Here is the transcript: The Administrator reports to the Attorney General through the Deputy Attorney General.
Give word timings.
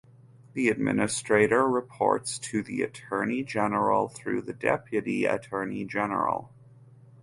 The 0.53 0.69
Administrator 0.69 1.69
reports 1.69 2.39
to 2.39 2.63
the 2.63 2.81
Attorney 2.81 3.43
General 3.43 4.09
through 4.09 4.41
the 4.41 4.53
Deputy 4.53 5.25
Attorney 5.25 5.85
General. 5.85 6.51